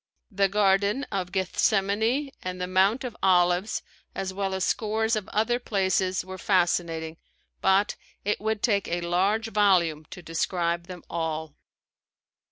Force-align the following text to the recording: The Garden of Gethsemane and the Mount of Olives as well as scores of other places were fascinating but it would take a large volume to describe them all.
The 0.31 0.49
Garden 0.49 1.03
of 1.11 1.31
Gethsemane 1.31 2.31
and 2.41 2.59
the 2.59 2.65
Mount 2.65 3.03
of 3.03 3.15
Olives 3.21 3.83
as 4.15 4.33
well 4.33 4.55
as 4.55 4.63
scores 4.63 5.15
of 5.15 5.27
other 5.29 5.59
places 5.59 6.25
were 6.25 6.39
fascinating 6.39 7.17
but 7.61 7.95
it 8.25 8.41
would 8.41 8.63
take 8.63 8.87
a 8.87 9.01
large 9.01 9.49
volume 9.51 10.05
to 10.05 10.23
describe 10.23 10.87
them 10.87 11.03
all. 11.07 11.55